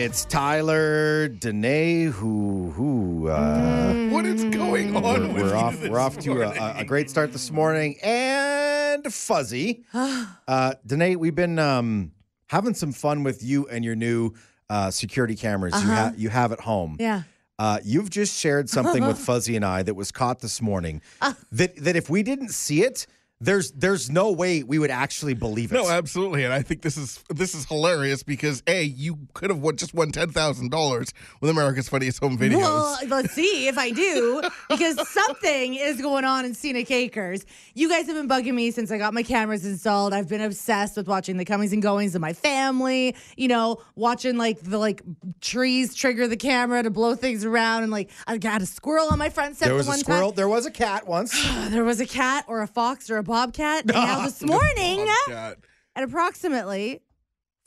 [0.00, 5.90] It's Tyler Danae who who uh, What is going on with we're you off this
[5.90, 9.84] we're off to a, a- a great start this morning and fuzzy.
[9.94, 12.12] uh, Danae, we've been um,
[12.46, 14.34] having some fun with you and your new
[14.70, 15.94] uh, security cameras you Uh-huh.
[16.04, 16.96] have you have at home.
[17.00, 17.22] Yeah.
[17.58, 21.02] Uh, you've just shared something with Fuzzy and I that was caught this morning.
[21.50, 23.08] that that if we didn't see it,
[23.40, 25.76] there's there's no way we would actually believe it.
[25.76, 29.60] No, absolutely, and I think this is this is hilarious because a you could have
[29.60, 32.58] won, just won ten thousand dollars with America's Funniest Home Videos.
[32.58, 37.46] Well, let's see if I do, because something is going on in Scenic Acres.
[37.74, 40.14] You guys have been bugging me since I got my cameras installed.
[40.14, 43.14] I've been obsessed with watching the comings and goings of my family.
[43.36, 45.02] You know, watching like the like
[45.40, 49.18] trees trigger the camera to blow things around, and like I got a squirrel on
[49.18, 49.68] my front step.
[49.68, 50.30] there the was a one squirrel.
[50.30, 50.36] Time.
[50.36, 51.38] There was a cat once.
[51.68, 53.84] There was a cat or a fox or a bobcat.
[53.84, 55.58] And now this morning, Bobcat.
[55.94, 57.02] at approximately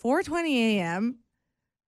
[0.03, 1.19] 4:20 a.m.,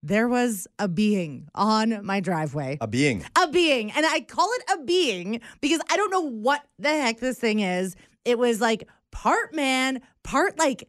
[0.02, 2.78] there was a being on my driveway.
[2.80, 3.26] a being.
[3.38, 3.92] a being.
[3.92, 7.60] And I call it a being because I don't know what the heck this thing
[7.60, 7.96] is.
[8.24, 10.88] It was like part man, part like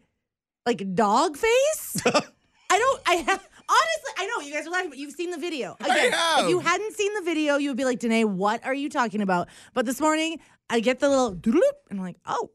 [0.67, 2.03] like dog face.
[2.07, 5.39] I don't I have honestly I know you guys are laughing, but you've seen the
[5.39, 5.77] video.
[5.81, 6.45] Again, have.
[6.45, 9.23] if you hadn't seen the video, you would be like, Danae, what are you talking
[9.23, 9.49] about?
[9.75, 12.51] But this morning I get the little doodle and I'm like, oh,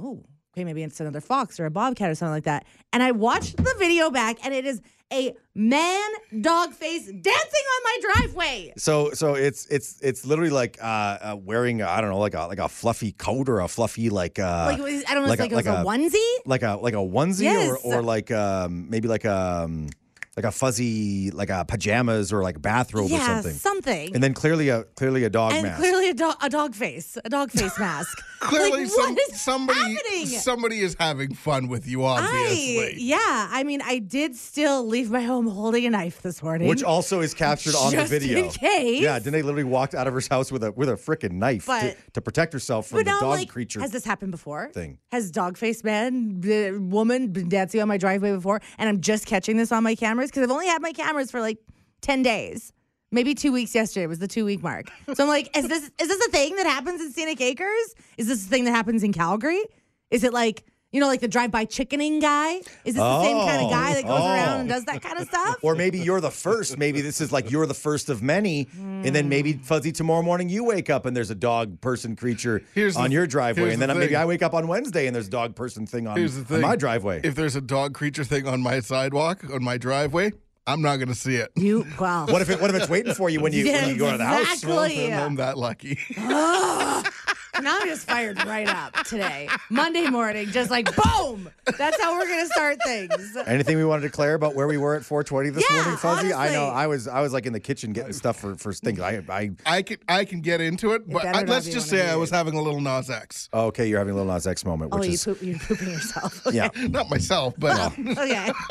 [0.00, 2.66] oh, okay, maybe it's another fox or a bobcat or something like that.
[2.92, 4.80] And I watched the video back and it is
[5.12, 6.08] a man
[6.40, 8.72] dog face dancing on my driveway.
[8.76, 12.46] So so it's it's it's literally like uh, uh wearing I don't know like a
[12.46, 15.40] like a fluffy coat or a fluffy like uh Like was, I don't know, like
[15.40, 16.34] a- like, it like a, a- onesie.
[16.46, 17.70] like a like a onesie Yes.
[17.84, 19.88] or or like um maybe like um
[20.36, 23.52] like a fuzzy like a pajamas or like a bathrobe or yeah, something.
[23.52, 24.14] something.
[24.14, 25.80] And then clearly a clearly a dog And mask.
[25.80, 28.16] clearly a, do- a dog face, a dog face mask.
[28.40, 30.26] Clearly, like, some, somebody happening?
[30.26, 32.04] somebody is having fun with you.
[32.04, 36.42] Obviously, I, yeah, I mean, I did still leave my home holding a knife this
[36.42, 36.66] morning.
[36.68, 38.44] which also is captured on the video.
[38.44, 39.02] in case.
[39.02, 41.70] Yeah, Danae literally walked out of her house with a with a freaking knife to,
[41.70, 43.80] But- to protect herself from the now, dog like, creature.
[43.80, 44.70] has this happened before?
[44.72, 44.98] thing.
[45.10, 48.60] Has dog face man, b- woman been dancing on my driveway before?
[48.78, 51.40] And I'm just catching this on my cameras because I've only had my cameras for
[51.40, 51.58] like
[52.02, 52.72] 10 days.
[53.12, 54.90] Maybe two weeks yesterday was the two week mark.
[55.14, 57.94] So I'm like, is this is this a thing that happens in Scenic Acres?
[58.16, 59.62] Is this a thing that happens in Calgary?
[60.10, 62.56] Is it like, you know, like the drive by chickening guy?
[62.84, 64.74] Is this the same kind Oh, of guy that goes around and oh.
[64.74, 65.56] does that kind of stuff?
[65.62, 66.76] or maybe you're the first.
[66.78, 69.52] Maybe this is like you're the first of many, and then maybe.
[69.54, 73.12] Fuzzy tomorrow morning you wake up and there's a dog person creature Here's the- on
[73.12, 74.16] your driveway, here's and then the maybe thing.
[74.16, 76.60] I wake up on Wednesday and there's a dog person thing on, Here's the on
[76.60, 77.20] my driveway.
[77.22, 80.32] If there's a dog creature thing on my sidewalk on my driveway,
[80.66, 81.50] I'm not going to see it.
[81.56, 83.96] You well what if it, what if it's waiting for you when you when you
[83.96, 84.62] go to the house?
[84.62, 85.12] Exactly.
[85.12, 85.98] I'm that lucky.
[87.60, 89.48] Now I'm just fired right up today.
[89.70, 91.50] Monday morning, just like boom.
[91.76, 93.36] That's how we're gonna start things.
[93.46, 96.32] Anything we want to declare about where we were at 4:20 this Yeah, morning, Fuzzy?
[96.32, 96.66] I know.
[96.66, 99.00] I was I was like in the kitchen getting stuff for for things.
[99.00, 102.16] I I I can I can get into it, but I, let's just say I
[102.16, 103.48] was having a little Nas X.
[103.52, 105.58] oh, okay, you're having a little Nas X moment, Oh, which you is poop, you're
[105.58, 106.46] pooping yourself.
[106.46, 106.56] Okay.
[106.56, 106.68] yeah.
[106.88, 108.52] Not myself, but Okay.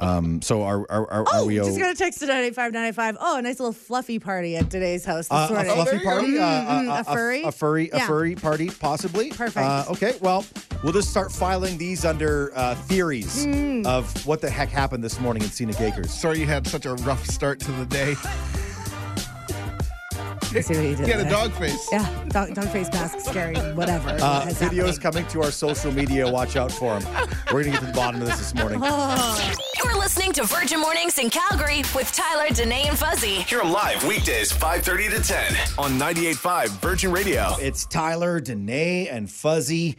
[0.00, 0.42] Um.
[0.42, 1.56] So are are are, are Oh, we?
[1.56, 3.16] just o- got a text to 98595.
[3.20, 5.72] Oh, a nice little fluffy party at Danae's house this Uh, a morning.
[5.72, 6.42] fluffy there you party, go.
[6.42, 7.42] uh, uh, a furry?
[7.42, 8.08] a, furry, a Yeah.
[8.08, 9.30] furry party, possibly.
[9.30, 9.56] Perfect.
[9.56, 10.44] Uh, okay, well,
[10.82, 13.86] we'll just start filing these under uh, theories Mm.
[13.86, 16.12] of what the heck happened this morning in Scenic Acres.
[16.12, 18.14] sorry you had such a rough start to the day.
[20.56, 21.32] I see what you did He had a there.
[21.32, 21.88] dog face.
[21.90, 24.10] Yeah, dog, dog face mask, scary, whatever.
[24.10, 24.52] Uh, videos
[24.96, 24.98] happening.
[25.00, 26.30] coming to our social media.
[26.30, 27.28] Watch out for them.
[27.52, 28.80] We're gonna get to the bottom of this this morning.
[28.84, 33.42] Oh, You're listening to Virgin Mornings in Calgary with Tyler, Danae, and Fuzzy.
[33.42, 37.56] Hear 'em live weekdays 5:30 to 10 on 98.5 Virgin Radio.
[37.60, 39.96] It's Tyler, Danae, and Fuzzy.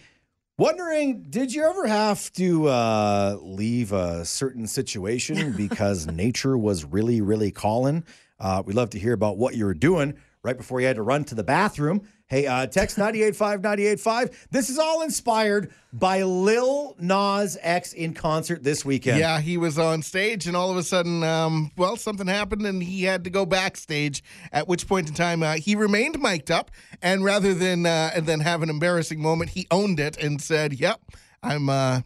[0.58, 7.20] Wondering, did you ever have to uh, leave a certain situation because nature was really,
[7.20, 8.06] really calling?
[8.40, 10.14] Uh, we'd love to hear about what you were doing
[10.46, 12.08] right before you had to run to the bathroom.
[12.28, 14.48] Hey, uh, text 985 985.
[14.52, 19.20] This is all inspired by Lil Nas X in concert this weekend.
[19.20, 22.82] Yeah, he was on stage, and all of a sudden, um, well, something happened, and
[22.82, 24.24] he had to go backstage.
[24.52, 26.72] At which point in time, uh, he remained mic'd up,
[27.02, 30.74] and rather than uh, and then have an embarrassing moment, he owned it and said,
[30.74, 31.02] "Yep,
[31.44, 32.02] I'm uh,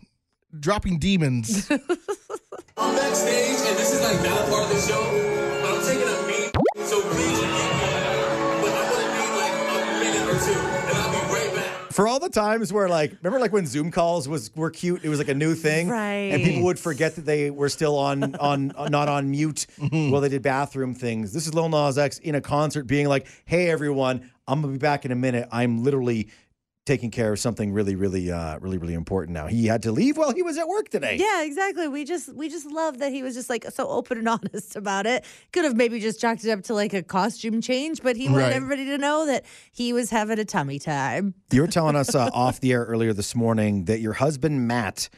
[0.58, 1.70] dropping demons."
[2.78, 5.39] I'm backstage, and this is like not a part of the show,
[12.00, 15.10] For all the times where, like, remember, like when Zoom calls was were cute, it
[15.10, 16.32] was like a new thing, right?
[16.32, 20.10] And people would forget that they were still on on not on mute mm-hmm.
[20.10, 21.34] while they did bathroom things.
[21.34, 24.80] This is Lil Nas X in a concert, being like, "Hey, everyone, I'm gonna be
[24.80, 25.50] back in a minute.
[25.52, 26.30] I'm literally."
[26.90, 29.46] Taking care of something really, really, uh, really, really important now.
[29.46, 31.18] He had to leave while he was at work today.
[31.20, 31.88] Yeah, exactly.
[31.88, 35.06] We just we just love that he was just like so open and honest about
[35.06, 35.24] it.
[35.54, 38.40] Could have maybe just chalked it up to like a costume change, but he wanted
[38.46, 38.54] Right.
[38.54, 41.36] everybody to know that he was having a tummy time.
[41.52, 45.10] You were telling us uh, off the air earlier this morning that your husband, Matt,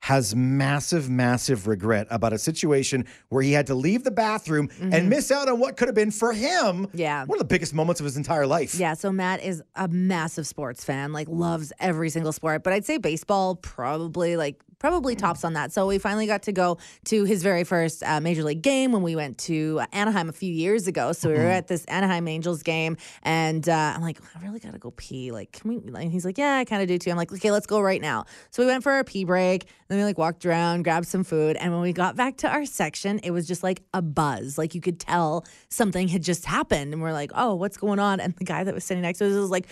[0.00, 5.10] has massive, massive regret about a situation where he had to leave the bathroom and
[5.10, 6.84] miss out on what could have been for him Mm-hmm.
[6.98, 7.24] Yeah.
[7.24, 8.74] one of the biggest moments of his entire life.
[8.76, 12.84] Yeah, so Matt is a massive sports fan, like loves every single sport, but I'd
[12.84, 15.72] say baseball probably like probably tops on that.
[15.72, 19.02] So we finally got to go to his very first uh, major league game when
[19.02, 21.12] we went to Anaheim a few years ago.
[21.12, 24.78] So we were at this Anaheim Angels game, and uh, I'm like, I really gotta
[24.78, 25.32] go pee.
[25.32, 26.00] Like, can we?
[26.00, 27.10] And he's like, Yeah, I kind of do too.
[27.10, 28.24] I'm like, Okay, let's go right now.
[28.50, 29.66] So we went for our pee break.
[29.88, 32.66] Then we like walked around, grabbed some food, and when we got back to our
[32.66, 34.58] section, it was just like a buzz.
[34.58, 38.20] Like you could tell something had just happened, and we're like, Oh, what's going on?
[38.20, 39.66] And the guy that was sitting next to us was like,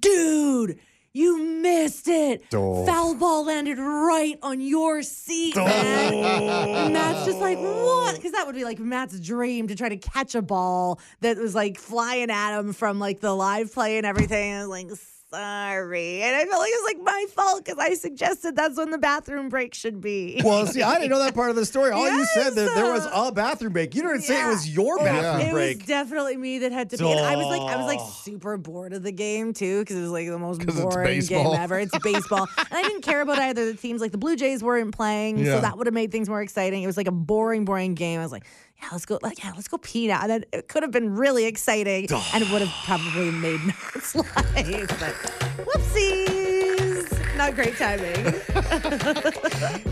[0.00, 0.78] Dude.
[1.14, 2.44] You missed it.
[2.54, 2.86] Oh.
[2.86, 6.14] Foul ball landed right on your seat, man.
[6.14, 8.14] And Matt's just like, what?
[8.16, 11.54] Because that would be like Matt's dream to try to catch a ball that was
[11.54, 14.52] like flying at him from like the live play and everything.
[14.52, 14.88] And like,
[15.32, 16.22] sorry.
[16.22, 18.98] And I felt like it was like my fault because I suggested that's when the
[18.98, 20.40] bathroom break should be.
[20.44, 21.90] Well, see, I didn't know that part of the story.
[21.90, 23.94] All you said that there was uh, a bathroom break.
[23.94, 25.70] You didn't say it was your bathroom it break.
[25.72, 27.10] It was definitely me that had to pee.
[27.10, 28.18] And I was like, I was like Oh.
[28.24, 31.78] super bored of the game too because it was like the most boring game ever.
[31.78, 34.00] It's baseball, and I didn't care about either of the teams.
[34.00, 35.56] Like the Blue Jays weren't playing, Yeah.
[35.56, 36.82] so that would have made things more exciting.
[36.82, 38.18] It was like a boring, boring game.
[38.20, 38.46] I was like,
[38.82, 39.18] yeah, let's go.
[39.22, 40.20] Like, yeah, let's go pee now.
[40.22, 44.26] And it could have been really exciting, and would have probably made Matt's life.
[44.44, 45.14] But
[45.66, 48.34] whoopsies, not great timing.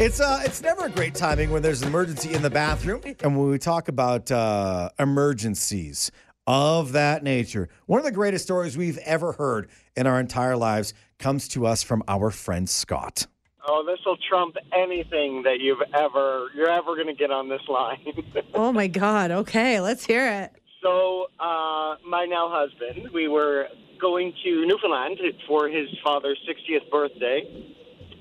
[0.00, 3.02] It's uh, it's never a great timing when there's an emergency in the bathroom.
[3.22, 6.10] And when we talk about uh, emergencies
[6.46, 10.94] of that nature, one of the greatest stories we've ever heard in our entire lives
[11.19, 13.26] comes to us from our friend Scott.
[13.66, 17.62] Oh, this will trump anything that you've ever you're ever going to get on this
[17.68, 17.98] line.
[18.54, 19.30] Oh my God.
[19.30, 20.52] Okay, let's hear it.
[20.82, 23.68] so, uh, my now husband, we were
[24.00, 27.42] going to Newfoundland for his father's 60th birthday,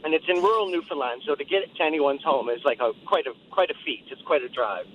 [0.03, 1.21] and it's in rural Newfoundland.
[1.25, 4.05] So to get to anyone's home is like a quite a quite a feat.
[4.11, 4.85] It's quite a drive,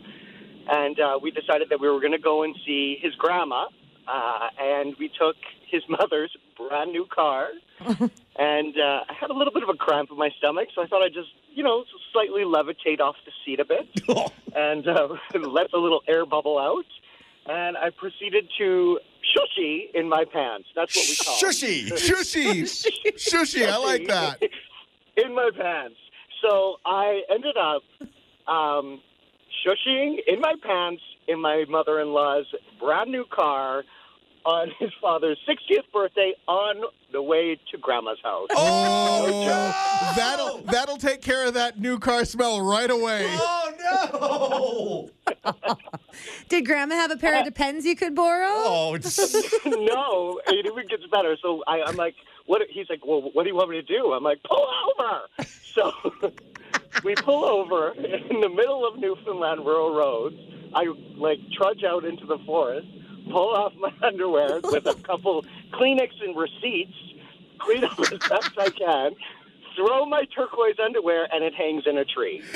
[0.68, 3.66] and uh, we decided that we were going to go and see his grandma,
[4.06, 5.36] uh, and we took
[5.70, 7.48] his mother's brand new car.
[7.80, 10.86] and uh, I had a little bit of a cramp in my stomach, so I
[10.86, 13.88] thought I'd just, you know, slightly levitate off the seat a bit
[14.54, 16.86] and uh, let the little air bubble out.
[17.46, 18.98] And I proceeded to
[19.36, 20.68] shushy in my pants.
[20.74, 21.42] That's what we call it.
[21.42, 21.88] Shushy.
[21.92, 22.62] Shushy.
[23.16, 23.68] Shushy.
[23.68, 24.42] I like that.
[25.16, 25.96] in my pants.
[26.40, 27.82] So I ended up
[28.48, 29.00] um,
[29.64, 32.46] shushing in my pants in my mother-in-law's
[32.80, 33.84] brand new car
[34.44, 36.82] on his father's 60th birthday on
[37.12, 38.48] the way to grandma's house.
[38.50, 43.24] Oh, that'll that'll take care of that new car smell right away.
[43.28, 45.44] Oh no!
[46.48, 48.46] Did Grandma have a pair of uh, Depends you could borrow?
[48.48, 49.18] Oh, it's-
[49.66, 51.36] no, it even gets better.
[51.40, 52.14] So I, I'm like,
[52.46, 52.62] what?
[52.70, 54.12] He's like, well, what do you want me to do?
[54.12, 54.66] I'm like, pull
[55.00, 55.20] over.
[55.74, 55.92] So
[57.02, 60.36] we pull over in the middle of Newfoundland rural roads.
[60.74, 60.86] I
[61.16, 62.88] like trudge out into the forest,
[63.30, 66.94] pull off my underwear with a couple Kleenex and receipts,
[67.58, 69.12] clean up as best I can.
[69.76, 72.44] Throw my turquoise underwear and it hangs in a tree.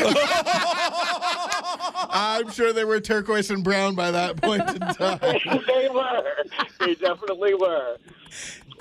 [2.11, 5.19] I'm sure they were turquoise and brown by that point in time.
[5.66, 6.45] they were.
[6.78, 7.97] They definitely were.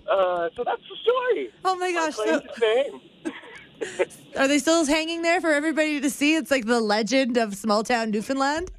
[0.07, 1.49] Uh, so that's the story.
[1.65, 2.13] Oh my gosh.
[2.15, 2.41] So,
[4.35, 6.35] are they still hanging there for everybody to see?
[6.35, 8.69] It's like the legend of small town Newfoundland.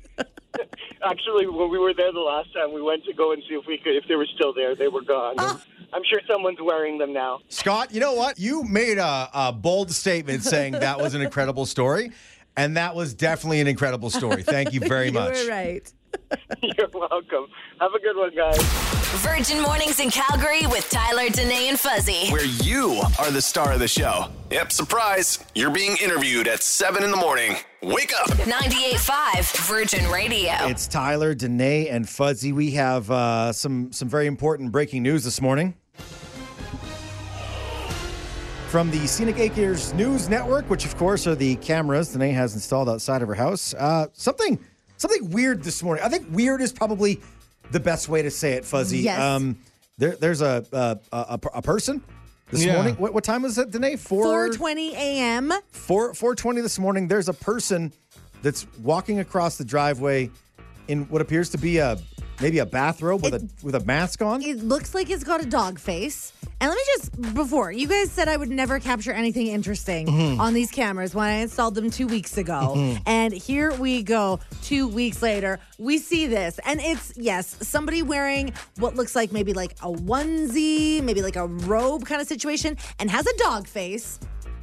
[1.05, 3.67] Actually, when we were there the last time, we went to go and see if
[3.67, 4.75] we could, if they were still there.
[4.75, 5.35] They were gone.
[5.39, 5.63] Ah.
[5.93, 7.41] I'm sure someone's wearing them now.
[7.49, 8.39] Scott, you know what?
[8.39, 12.13] You made a, a bold statement saying that was an incredible story,
[12.57, 14.43] and that was definitely an incredible story.
[14.43, 15.35] Thank you very you much.
[15.45, 15.93] were right.
[16.63, 17.47] You're welcome.
[17.81, 18.59] Have a good one, guys.
[19.23, 22.29] Virgin Mornings in Calgary with Tyler, Danae, and Fuzzy.
[22.31, 24.27] Where you are the star of the show.
[24.51, 25.39] Yep, surprise.
[25.55, 27.57] You're being interviewed at 7 in the morning.
[27.83, 28.29] Wake up.
[28.29, 30.53] 98.5 Virgin Radio.
[30.63, 32.53] It's Tyler, Danae, and Fuzzy.
[32.53, 35.75] We have uh, some some very important breaking news this morning.
[38.69, 42.91] From the Scenic Acres News Network, which of course are the cameras Danae has installed
[42.91, 43.73] outside of her house.
[43.73, 44.59] Uh, something
[44.99, 46.05] something weird this morning.
[46.05, 47.21] I think weird is probably
[47.71, 48.99] the best way to say it, Fuzzy.
[48.99, 49.19] Yes.
[49.21, 49.59] Um,
[49.97, 52.03] there, there's a a, a a person
[52.51, 52.75] this Yeah.
[52.75, 52.95] morning.
[52.97, 53.97] What, what time was it, Danae?
[53.97, 55.53] Four 4:20 a.m.
[55.73, 57.93] 4 420 this morning there's a person
[58.43, 60.31] that's walking across the driveway
[60.87, 61.99] in what appears to be a
[62.41, 64.43] maybe a bathrobe with a with a mask on.
[64.43, 66.33] It looks like it's got a dog face.
[66.61, 70.41] And let me just before you guys said I would never capture anything interesting Mm-hmm.
[70.41, 72.97] on these cameras when I installed them two weeks ago.
[73.07, 76.59] And here we go, two weeks later, we see this.
[76.65, 81.47] And it's yes, somebody wearing what looks like maybe like a onesie, maybe like a
[81.47, 84.19] robe kind of situation, and has a dog face.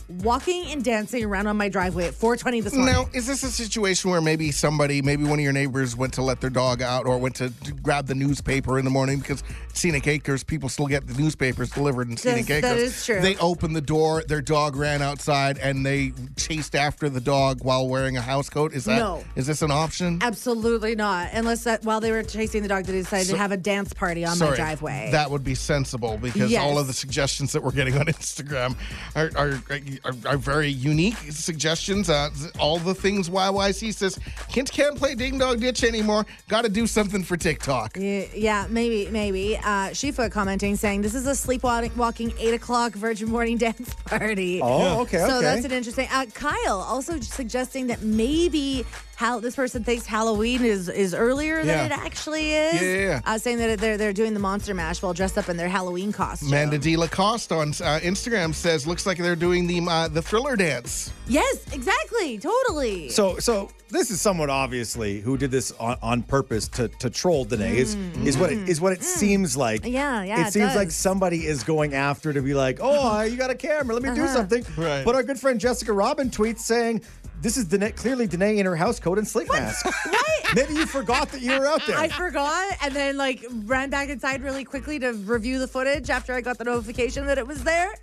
[0.08, 2.94] Walking and dancing around on my driveway at 4:20 this morning.
[2.94, 6.22] Now, is this a situation where maybe somebody, maybe one of your neighbors went to
[6.22, 9.44] let their dog out or went to, grab the newspaper in the morning because
[9.74, 12.62] Scenic Acres, people still get the newspapers delivered in Scenic Acres.
[12.62, 13.20] that is true.
[13.20, 17.88] They opened the door, their dog ran outside, and they chased after the dog while
[17.88, 18.74] wearing a house coat.
[18.74, 19.24] Is that No.
[19.36, 20.20] is this an option?
[20.22, 21.30] Absolutely not.
[21.34, 24.24] Unless that while they were chasing the dog, they decided to have a dance party
[24.24, 25.10] on my driveway.
[25.12, 26.62] That would be sensible because Yes.
[26.62, 28.76] all of the suggestions that we're getting on Instagram
[29.16, 29.80] are are, are,
[30.26, 32.10] are very unique suggestions.
[32.10, 36.26] Uh, all the things YYC says, Kent can't play Ding Dong Ditch anymore.
[36.48, 37.98] Got to do something for TikTok.
[37.98, 39.58] Yeah, yeah, maybe, maybe.
[39.58, 44.62] Uh, Shifa commenting saying this is a sleepwalking eight o'clock Virgin Morning dance party.
[44.62, 45.42] Oh, okay, So okay.
[45.42, 46.08] that's an interesting.
[46.12, 51.68] Uh, Kyle also suggesting that maybe how this person thinks Halloween is is earlier than
[51.68, 51.86] Yeah.
[51.86, 52.74] it actually is.
[52.76, 53.22] Yeah, yeah, yeah.
[53.26, 56.12] Uh, saying that they're they're doing the Monster Mash while dressed up in their Halloween
[56.12, 56.50] costume.
[56.50, 56.98] Amanda D.
[56.98, 61.12] Lacoste on uh, Instagram says, looks like they're doing the uh, the thriller dance.
[61.28, 63.10] Yes, exactly, totally.
[63.10, 67.46] So, so this is somewhat obviously who did this on, on purpose to to troll
[67.46, 67.78] Danae.
[67.78, 69.82] Is is what it is what it seems like.
[69.84, 69.92] Mm.
[69.94, 70.96] Yeah, yeah, It it seems like does.
[70.96, 74.24] somebody is going after to be like, oh, you got a camera, let me do
[74.24, 74.34] Uh-huh.
[74.34, 74.66] something.
[74.78, 75.04] Right.
[75.06, 77.02] But our good friend Jessica Robin tweets saying.
[77.42, 79.86] This is Danae, clearly Danae in her house coat and sleep mask.
[80.06, 80.56] What?
[80.56, 81.98] Maybe you forgot that you were out there.
[81.98, 86.34] I forgot and then like ran back inside really quickly to review the footage after
[86.34, 87.94] I got the notification that it was there.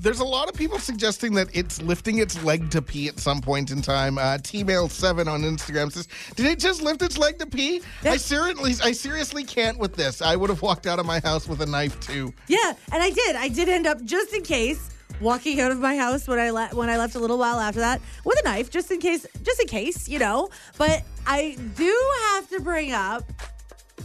[0.00, 3.40] There's a lot of people suggesting that it's lifting its leg to pee at some
[3.40, 4.18] point in time.
[4.18, 7.82] Uh, T-Mail7 on Instagram says, did it just lift its leg to pee?
[8.04, 10.20] I seriously, I seriously can't with this.
[10.22, 12.32] I would have walked out of my house with a knife too.
[12.48, 13.36] Yeah, and I did.
[13.36, 16.70] I did end up just in case walking out of my house when I le-
[16.72, 19.60] when I left a little while after that with a knife, just in case, just
[19.60, 20.48] in case, you know.
[20.78, 23.24] But I do have to bring up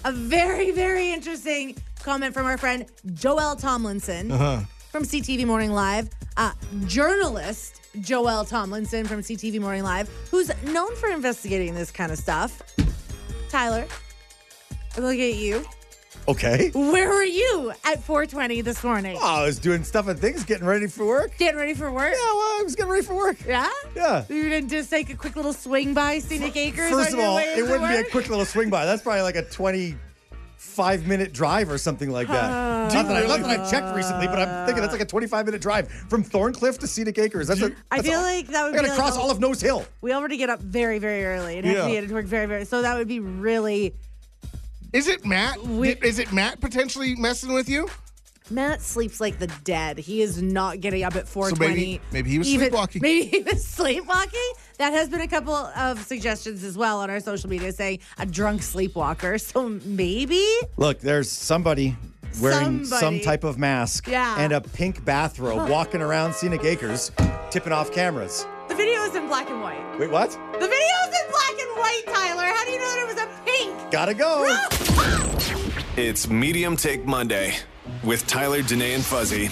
[0.06, 4.30] a very very interesting comment from our friend Joel Tomlinson
[4.92, 6.52] from CTV Morning Live, uh,
[6.86, 12.62] journalist Joel Tomlinson from CTV Morning Live, who's known for investigating this kind of stuff.
[13.50, 13.86] Tyler,
[14.96, 15.66] I look at you.
[16.28, 16.72] Okay.
[16.74, 19.18] Where were you at 4:20 this morning?
[19.22, 21.38] Oh, I was doing stuff and things, getting ready for work.
[21.38, 22.12] Getting ready for work?
[22.12, 23.38] Yeah, well, I was getting ready for work.
[23.48, 23.70] Yeah?
[23.96, 24.26] Yeah.
[24.28, 26.92] You didn't just take a quick little swing by Scenic Acres?
[26.92, 28.86] First of all, it wouldn't be a quick little swing by.
[28.86, 32.50] That's probably like a 25 minute drive or something like that.
[32.52, 32.94] Oh.
[32.94, 35.46] not, that I, not that I checked recently, but I'm thinking that's like a 25
[35.46, 37.48] minute drive from Thorncliffe to Scenic Acres.
[37.48, 39.32] That's a, I that's feel a- like that would I gotta be like cross all
[39.32, 39.86] of Nose Hill.
[40.02, 42.66] We already get up very, very early and have to be at work very, very.
[42.66, 43.94] So that would be really.
[44.94, 45.62] Is it Matt?
[45.63, 47.89] We- Is it Matt potentially messing with you?
[48.50, 49.98] Matt sleeps like the dead.
[49.98, 51.75] He is not getting up at 420.
[51.75, 53.01] maybe- maybe he was Even- sleepwalking.
[53.01, 54.51] Maybe he was sleepwalking.
[54.77, 58.25] That has been a couple of suggestions as well on our social media saying a
[58.25, 59.38] drunk sleepwalker.
[59.41, 60.46] So maybe.
[60.77, 61.98] Look, there's somebody
[62.41, 64.36] wearing some type of mask Yeah.
[64.39, 67.12] and a pink bathrobe walking around Scenic Acres,
[67.51, 68.46] tipping off cameras.
[68.70, 70.00] The video is in black and white.
[70.00, 70.29] Wait, what?
[70.32, 72.46] The video is in black and white, Tyler.
[72.46, 73.37] How do you know that it was a pink?
[73.89, 74.46] Gotta go.
[75.96, 77.56] It's Medium Take Monday
[78.03, 79.50] with Tyler, Danae, and Fuzzy.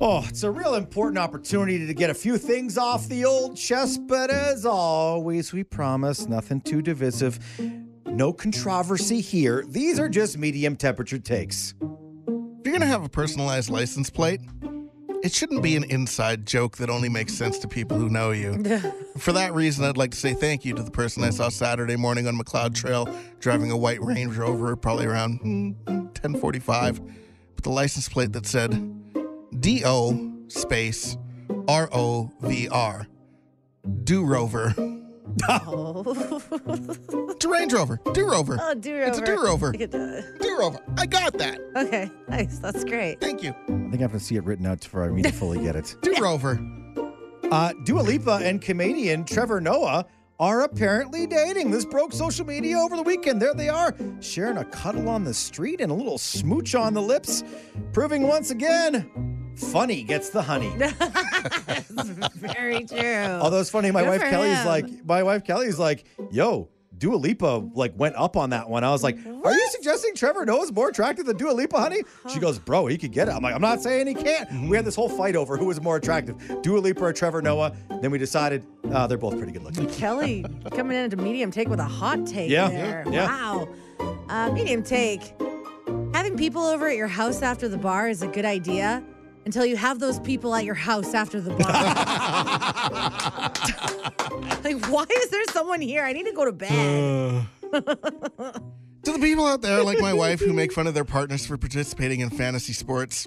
[0.00, 4.00] Oh, it's a real important opportunity to get a few things off the old chest,
[4.08, 7.38] but as always, we promise nothing too divisive.
[8.06, 9.64] No controversy here.
[9.68, 11.74] These are just medium temperature takes.
[11.80, 14.40] If you're gonna have a personalized license plate,
[15.22, 18.62] it shouldn't be an inside joke that only makes sense to people who know you.
[19.18, 21.96] For that reason, I'd like to say thank you to the person I saw Saturday
[21.96, 23.08] morning on Macleod Trail
[23.38, 28.70] driving a white Range Rover, probably around mm, 10:45, with the license plate that said
[29.60, 31.16] D-O space
[31.68, 33.06] R-O-V-R,
[34.04, 34.74] Do Rover.
[35.38, 38.58] It's a Range Rover, Do Rover.
[38.60, 39.08] Oh, do Rover.
[39.08, 39.72] It's a Do Rover.
[39.72, 40.38] Look at that.
[40.40, 40.78] Do Rover.
[40.98, 41.60] I got that.
[41.76, 42.58] Okay, nice.
[42.58, 43.20] That's great.
[43.20, 43.50] Thank you.
[43.50, 45.96] I think I have to see it written out for me to fully get it.
[46.02, 46.60] Do Rover.
[47.50, 50.06] Uh, Dua Lipa and comedian Trevor Noah
[50.38, 51.70] are apparently dating.
[51.70, 53.42] This broke social media over the weekend.
[53.42, 57.02] There they are, sharing a cuddle on the street and a little smooch on the
[57.02, 57.44] lips,
[57.92, 59.29] proving once again,
[59.60, 60.70] funny gets the honey.
[62.34, 63.38] Very true.
[63.40, 64.66] Although it's funny, my Good wife for Kelly's him.
[64.66, 66.68] like, my wife Kelly's like, yo.
[66.98, 68.84] Dua Lipa like went up on that one.
[68.84, 72.38] I was like, "Are you suggesting Trevor Noah's more attractive than Dua Lipa, honey?" She
[72.38, 74.84] goes, "Bro, he could get it." I'm like, "I'm not saying he can't." We had
[74.84, 77.72] this whole fight over who was more attractive, Dua Lipa or Trevor Noah.
[78.02, 79.88] Then we decided uh, they're both pretty good looking.
[79.88, 83.04] Kelly coming in at a medium take with a hot take Yeah, there.
[83.10, 83.26] yeah.
[83.28, 83.68] Wow.
[84.28, 85.32] Uh, medium take.
[86.12, 89.02] Having people over at your house after the bar is a good idea
[89.50, 91.58] until you have those people at your house after the bar.
[94.62, 96.04] like, why is there someone here?
[96.04, 97.46] I need to go to bed.
[99.04, 101.56] To the people out there like my wife who make fun of their partners for
[101.56, 103.26] participating in fantasy sports,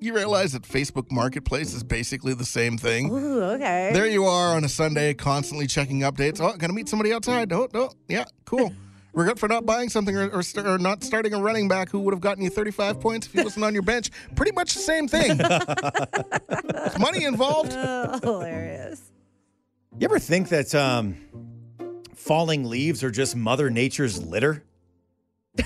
[0.00, 3.12] you realize that Facebook Marketplace is basically the same thing.
[3.12, 3.90] Ooh, okay.
[3.92, 6.40] There you are on a Sunday, constantly checking updates.
[6.40, 7.52] Oh, gonna meet somebody outside.
[7.52, 8.72] Oh, no, yeah, cool.
[9.14, 12.12] We're for not buying something or, or, or not starting a running back who would
[12.12, 14.10] have gotten you 35 points if he wasn't on your bench.
[14.34, 15.36] Pretty much the same thing.
[16.68, 17.72] There's money involved.
[17.86, 19.12] Oh, hilarious.
[19.98, 21.16] You ever think that um,
[22.14, 24.64] falling leaves are just Mother Nature's litter?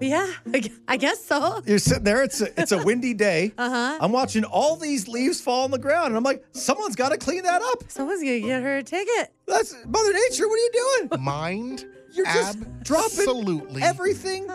[0.00, 1.60] Yeah, I I guess so.
[1.66, 2.22] You're sitting there.
[2.22, 3.52] It's a, it's a windy day.
[3.58, 3.98] Uh huh.
[4.00, 7.18] I'm watching all these leaves fall on the ground, and I'm like, someone's got to
[7.18, 7.82] clean that up.
[7.88, 9.32] Someone's gonna get her a ticket.
[9.46, 10.46] That's Mother Nature.
[10.46, 10.70] What are you
[11.10, 11.20] doing?
[11.20, 11.84] Mind
[12.18, 14.46] You're just dropping absolutely everything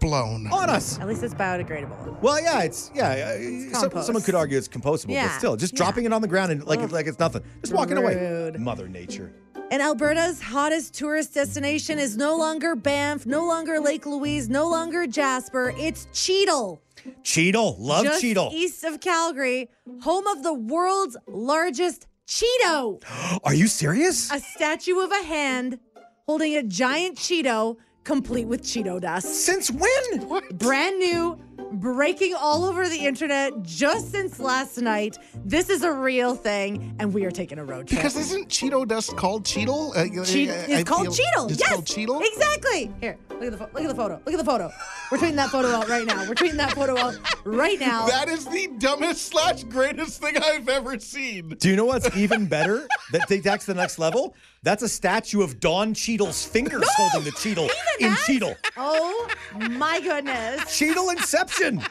[0.00, 0.46] blown.
[0.48, 0.98] on us.
[0.98, 2.20] At least it's biodegradable.
[2.20, 3.08] Well, yeah, it's yeah.
[3.10, 3.38] uh,
[3.74, 4.06] some- compost.
[4.06, 5.78] someone could argue it's compostable, but still, just yeah.
[5.78, 8.16] dropping it on the ground and like it, like it's nothing, just walking away.
[8.16, 8.60] Rude.
[8.60, 9.32] Mother Nature.
[9.72, 15.06] And Alberta's hottest tourist destination is no longer Banff, no longer Lake Louise, no longer
[15.06, 15.72] Jasper.
[15.78, 16.82] It's Cheadle,
[17.22, 18.50] Cheadle, love just Cheadle.
[18.52, 19.70] east of Calgary,
[20.02, 23.02] home of the world's largest Cheeto,
[23.44, 24.30] Are you serious?
[24.32, 25.78] a statue of a hand
[26.30, 29.26] holding a giant Cheeto, complete with Cheeto dust.
[29.44, 30.28] Since when?
[30.52, 31.36] Brand new,
[31.72, 35.18] breaking all over the internet just since last night.
[35.44, 37.98] This is a real thing, and we are taking a road trip.
[37.98, 39.90] Because isn't Cheeto dust called Cheetle?
[39.96, 41.50] Uh, Che- uh, it's I called feel- Cheetle.
[41.50, 42.22] It's yes, called Cheetle?
[42.24, 42.92] Exactly.
[43.00, 44.20] Here, look at the pho- look at the photo.
[44.24, 44.70] Look at the photo.
[45.10, 46.28] We're tweeting that photo out right now.
[46.28, 48.06] We're tweeting that photo out right now.
[48.06, 51.48] That is the dumbest slash greatest thing I've ever seen.
[51.58, 52.86] Do you know what's even better?
[53.10, 54.34] That takes that to the next level.
[54.62, 58.24] That's a statue of Don Cheadle's fingers holding the Cheadle in that?
[58.24, 58.54] Cheadle.
[58.76, 59.28] oh
[59.70, 60.78] my goodness.
[60.78, 61.82] Cheadle Inception.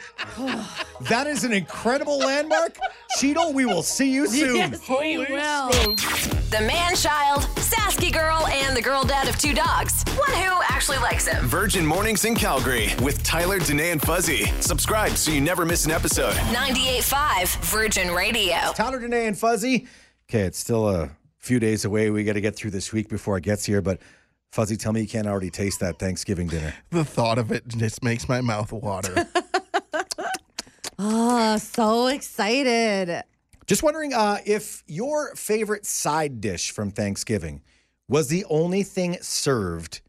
[1.09, 2.77] that is an incredible landmark.
[3.17, 4.55] Cheadle, we will see you soon.
[4.55, 6.38] Yes, we will.
[6.49, 10.03] The man child, Sasky girl, and the girl dad of two dogs.
[10.15, 11.45] One who actually likes him.
[11.45, 14.45] Virgin Mornings in Calgary with Tyler, Danae, and Fuzzy.
[14.59, 16.33] Subscribe so you never miss an episode.
[16.33, 18.55] 98.5 Virgin Radio.
[18.73, 19.85] Tyler, Danae, and Fuzzy.
[20.27, 22.09] Okay, it's still a few days away.
[22.09, 23.99] We got to get through this week before it gets here, but
[24.51, 26.73] Fuzzy, tell me you can't already taste that Thanksgiving dinner.
[26.89, 29.27] The thought of it just makes my mouth water.
[30.97, 33.23] Oh, so excited.
[33.69, 37.61] Just wondering uh, if your favorite side dish from Thanksgiving
[38.07, 40.01] was the only thing served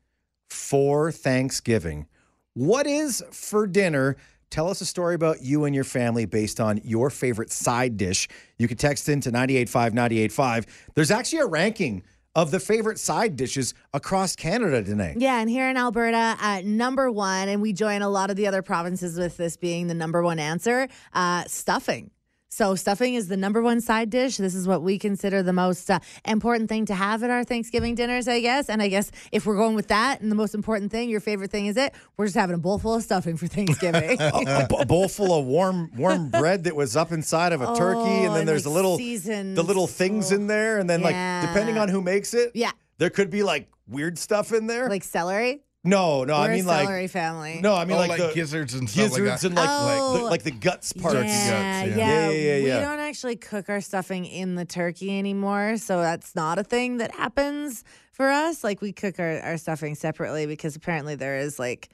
[0.48, 2.06] for Thanksgiving.
[2.54, 4.16] What is for dinner?
[4.48, 8.28] Tell us a story about you and your family based on your favorite side dish.
[8.56, 10.64] You can text into 985 985.
[10.94, 12.02] There's actually a ranking
[12.34, 15.16] of the favorite side dishes across Canada today.
[15.18, 18.46] Yeah, and here in Alberta, at number one, and we join a lot of the
[18.46, 22.10] other provinces with this being the number one answer uh, stuffing.
[22.52, 24.36] So, stuffing is the number one side dish.
[24.36, 27.94] This is what we consider the most uh, important thing to have at our Thanksgiving
[27.94, 28.68] dinners, I guess.
[28.68, 31.52] And I guess if we're going with that and the most important thing, your favorite
[31.52, 34.16] thing is it, we're just having a bowl full of stuffing for Thanksgiving.
[34.20, 37.66] a, b- a bowl full of warm warm bread that was up inside of a
[37.76, 39.56] turkey, Oh, and then and, there's like, a little seasoned.
[39.56, 41.14] the little things in there, and then like
[41.46, 42.72] depending on who makes it, Yeah.
[42.98, 44.88] there could be like weird stuff in there.
[44.88, 45.62] like celery.
[45.82, 47.60] No, no, We're I mean a like family.
[47.62, 49.46] no, I mean oh, like, like, the gizzards and stuff gizzards like that.
[49.46, 50.18] and like Oh.
[50.18, 51.14] the, like the guts parts.
[51.16, 51.84] Yeah, yeah.
[51.84, 56.00] yeah, Yeah, yeah, yeah, We don't actually cook our stuffing in the turkey anymore, so
[56.00, 58.62] that's not a thing that happens for us.
[58.62, 61.88] Like we cook our, our stuffing separately because apparently there is like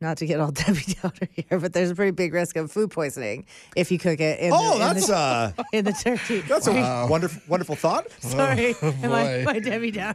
[0.00, 2.90] not to get all Debbie Downer here, but there's a pretty big risk of food
[2.90, 6.40] poisoning if you cook it in, Oh, the, in, that's the, uh, in the turkey.
[6.42, 8.10] that's a wonderful wonderful thought.
[8.20, 9.42] Sorry, Oh, am I, boy.
[9.44, 10.14] my Debbie Downer.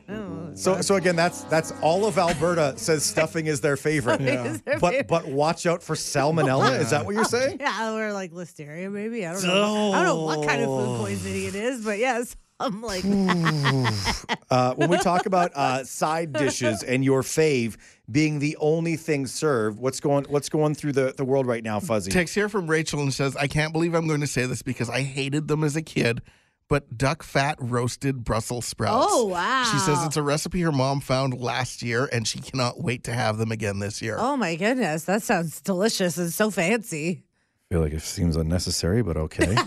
[0.55, 4.21] So so again, that's that's all of Alberta says stuffing is their favorite.
[4.21, 5.07] Is their But favorite.
[5.07, 6.79] but watch out for salmonella.
[6.79, 7.57] Is that what you're saying?
[7.61, 9.25] Yeah, or like listeria, maybe.
[9.25, 9.93] I don't know.
[9.93, 10.95] I don't know what kind of Oh.
[10.97, 13.03] food poisoning it is, but yes, I'm like,
[14.51, 17.77] Uh, when we talk about uh, side dishes and your fave
[18.11, 21.79] being the only thing served, what's going what's going through the, the world right now,
[21.79, 22.09] Fuzzy?
[22.11, 24.89] Text here from Rachel and says, I can't believe I'm going to say this because
[24.89, 26.21] I hated them as a kid,
[26.69, 29.07] but duck fat roasted Brussels sprouts.
[29.09, 29.63] Oh, wow.
[29.71, 33.13] She says it's a recipe her mom found last year and she cannot wait to
[33.13, 34.15] have them again this year.
[34.17, 37.23] oh my goodness, that sounds delicious and so fancy.
[37.71, 39.55] I feel like it seems unnecessary, but okay.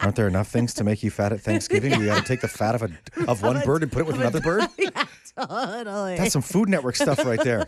[0.00, 1.92] Aren't there enough things to make you fat at Thanksgiving?
[2.00, 2.90] You got to take the fat of a
[3.28, 4.62] of one bird and put it with another bird.
[4.78, 5.04] yeah,
[5.36, 6.16] totally.
[6.16, 7.66] That's some Food Network stuff right there.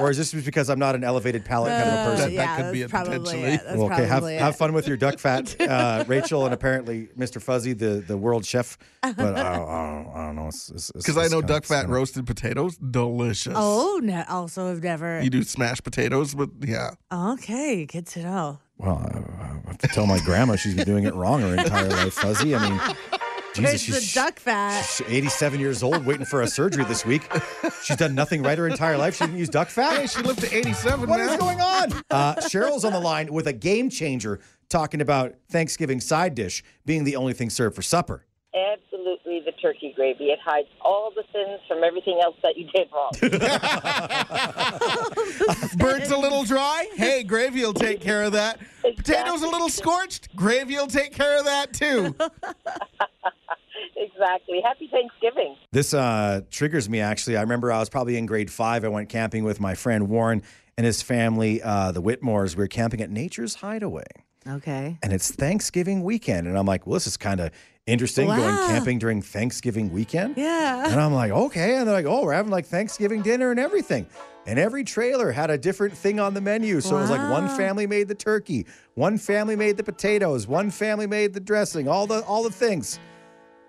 [0.00, 2.34] Or is this just because I'm not an elevated palate kind of a person?
[2.34, 3.42] That- that could be that's it probably potentially.
[3.54, 3.60] it.
[3.64, 4.40] That's Well, okay, have, it.
[4.40, 7.40] have fun with your duck fat, uh, Rachel, and apparently Mr.
[7.40, 8.76] Fuzzy, the, the world chef.
[9.02, 10.50] But I, don't- I, don't, I don't know.
[10.94, 13.54] Because I know duck fat roasted potatoes, delicious.
[13.56, 15.22] Oh, no, also have never.
[15.22, 16.90] You do smashed potatoes, but yeah.
[17.12, 18.58] Okay, good to know.
[18.78, 18.98] Well,
[19.68, 22.14] I, I have to tell my grandma she's been doing it wrong her entire life,
[22.14, 22.54] Fuzzy.
[22.54, 22.80] I mean,
[23.54, 24.82] Jesus, Where's she's, the duck fat?
[24.82, 27.22] she's 87 years old, waiting for a surgery this week.
[27.82, 29.16] She's done nothing right her entire life.
[29.16, 29.72] She didn't use duck Hey,
[30.06, 30.10] fat.
[30.10, 31.28] she lived to 87, What man.
[31.30, 31.92] is going on?
[32.10, 37.04] Uh, Cheryl's on the line with a game changer talking about Thanksgiving side dish being
[37.04, 38.24] the only thing served for supper.
[39.58, 40.30] Absolutely the turkey gravy.
[40.30, 43.10] It hides all the sins from everything else that you did wrong.
[45.78, 46.86] Bird's a little dry.
[46.94, 48.60] Hey, gravy will take care of that.
[48.82, 50.34] Potatoes a little scorched.
[50.36, 52.06] Gravy will take care of that too.
[53.96, 54.60] exactly.
[54.64, 55.56] Happy Thanksgiving.
[55.72, 57.36] This uh, triggers me, actually.
[57.36, 58.84] I remember I was probably in grade five.
[58.84, 60.42] I went camping with my friend Warren
[60.76, 62.56] and his family, uh, the Whitmores.
[62.56, 64.04] We were camping at Nature's Hideaway.
[64.46, 64.98] Okay.
[65.02, 66.46] and it's Thanksgiving weekend.
[66.46, 67.50] And I'm like, well, this is kind of
[67.88, 70.36] interesting going camping during Thanksgiving weekend.
[70.36, 70.90] Yeah.
[70.90, 71.76] And I'm like, okay.
[71.76, 74.06] And they're like, oh, we're having like Thanksgiving dinner and everything.
[74.46, 76.80] And every trailer had a different thing on the menu.
[76.80, 80.70] So it was like one family made the turkey, one family made the potatoes, one
[80.70, 82.98] family made the dressing, all the all the things.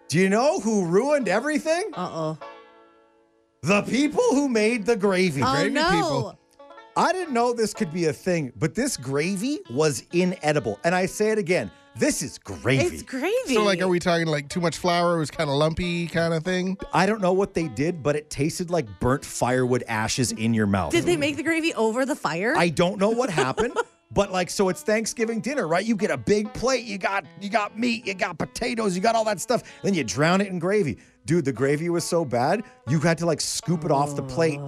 [0.08, 1.92] Do you know who ruined everything?
[1.94, 2.38] Uh oh.
[3.62, 5.42] The people who made the gravy.
[5.44, 5.90] Oh Gravy no.
[5.90, 6.40] people.
[6.96, 10.80] I didn't know this could be a thing, but this gravy was inedible.
[10.84, 12.96] And I say it again, this is gravy.
[12.96, 13.54] It's gravy.
[13.54, 15.16] So, like, are we talking like too much flour?
[15.16, 16.78] It was kind of lumpy, kind of thing.
[16.94, 20.68] I don't know what they did, but it tasted like burnt firewood ashes in your
[20.68, 20.92] mouth.
[20.92, 22.54] Did they make the gravy over the fire?
[22.56, 23.76] I don't know what happened,
[24.12, 25.86] but like so it's Thanksgiving dinner, right?
[25.86, 29.16] You get a big plate, you got you got meat, you got potatoes, you got
[29.16, 30.98] all that stuff, then you drown it in gravy.
[31.26, 34.60] Dude, the gravy was so bad, you had to like scoop it off the plate.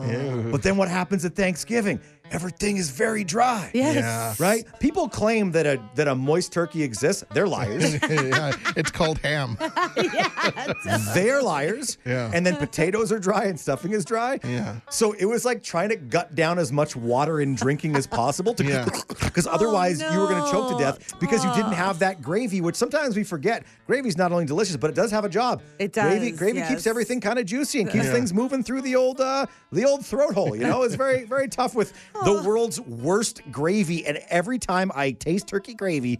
[0.51, 1.99] But then what happens at Thanksgiving?
[2.31, 3.69] Everything is very dry.
[3.73, 3.95] yes.
[3.95, 4.33] Yeah.
[4.39, 4.65] Right?
[4.79, 7.23] People claim that a that a moist turkey exists.
[7.33, 7.93] They're liars.
[8.09, 9.57] yeah, it's called ham.
[9.97, 10.67] yeah,
[11.13, 11.97] They're liars.
[12.05, 12.31] Yeah.
[12.33, 14.39] And then potatoes are dry and stuffing is dry.
[14.43, 14.77] Yeah.
[14.89, 18.53] So it was like trying to gut down as much water in drinking as possible
[18.55, 18.85] to Yeah.
[19.09, 22.61] because otherwise you were going to choke to death because you didn't have that gravy,
[22.61, 23.63] which sometimes we forget.
[23.87, 25.61] Gravy's not only delicious, but it does have a job.
[25.79, 26.69] It Gravy, does, gravy yes.
[26.69, 28.13] keeps everything kind of juicy and keeps Yeah.
[28.13, 30.55] things moving through the old uh, the old throat hole.
[30.55, 34.05] You know, it's very very tough with the world's worst gravy.
[34.05, 36.13] And every time I taste turkey gravy,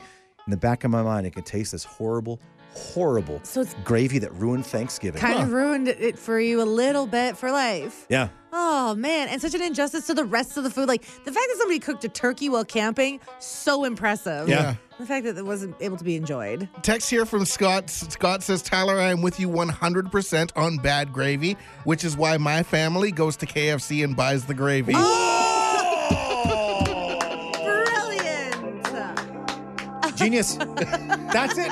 [0.48, 2.40] in the back of my mind, I can taste this horrible,
[2.74, 5.20] horrible So it's- gravy that ruined Thanksgiving.
[5.22, 8.06] Kind of ruined it for you a little bit for life.
[8.10, 8.30] Yeah.
[8.54, 10.88] Oh man, and such an injustice to the rest of the food.
[10.90, 14.50] Like the fact that somebody cooked a turkey while camping, so impressive.
[14.50, 14.76] Yeah.
[15.00, 16.68] The fact that it wasn't able to be enjoyed.
[16.82, 17.90] Text here from Scott.
[17.90, 22.62] Scott says, Tyler, I am with you 100% on bad gravy, which is why my
[22.62, 24.94] family goes to KFC and buys the gravy.
[24.96, 25.61] Oh!
[30.22, 30.56] Genius.
[30.56, 31.72] That's it.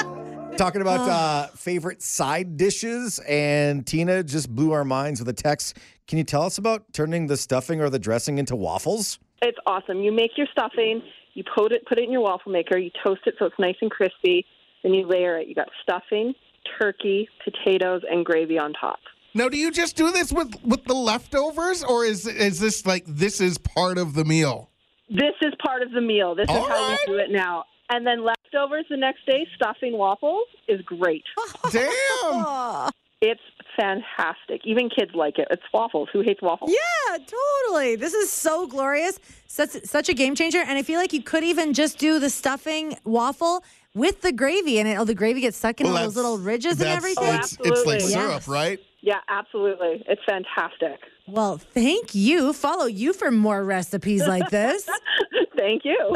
[0.58, 5.78] Talking about uh, favorite side dishes, and Tina just blew our minds with a text.
[6.08, 9.20] Can you tell us about turning the stuffing or the dressing into waffles?
[9.42, 10.02] It's awesome.
[10.02, 11.02] You make your stuffing,
[11.34, 13.76] you put it put it in your waffle maker, you toast it so it's nice
[13.82, 14.46] and crispy,
[14.84, 15.48] then you layer it.
[15.48, 16.34] You got stuffing,
[16.80, 19.00] turkey, potatoes, and gravy on top.
[19.36, 23.06] Now, do you just do this with, with the leftovers, or is is this like
[23.06, 24.72] this is part of the meal?
[25.10, 26.36] This is part of the meal.
[26.36, 26.98] This is how right.
[27.08, 27.64] we do it now.
[27.90, 31.24] And then leftovers the next day, stuffing waffles is great.
[31.72, 32.92] Damn!
[33.22, 33.42] It's
[33.78, 34.62] fantastic.
[34.64, 35.48] Even kids like it.
[35.52, 36.08] It's waffles.
[36.14, 36.72] Who hates waffles?
[36.72, 37.96] Yeah, totally.
[37.98, 39.20] This is so glorious.
[39.48, 40.60] Such such a game changer.
[40.60, 44.80] And I feel like you could even just do the stuffing waffle with the gravy
[44.80, 44.98] in it.
[44.98, 47.34] Oh, the gravy gets stuck in Well, all those little ridges and that's- everything.
[47.36, 48.00] It's, it's like Absolutely.
[48.02, 48.48] syrup, Yes.
[48.48, 48.80] right?
[49.02, 50.04] Yeah, absolutely.
[50.08, 51.00] It's fantastic.
[51.32, 52.54] Well, thank you.
[52.54, 54.90] Follow you for more recipes like this.
[55.58, 56.16] Thank you.